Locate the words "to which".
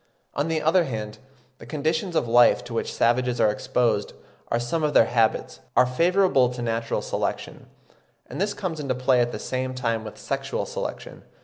2.63-2.91